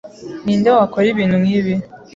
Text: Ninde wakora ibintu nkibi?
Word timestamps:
Ninde 0.43 0.69
wakora 0.77 1.07
ibintu 1.13 1.35
nkibi? 1.43 1.73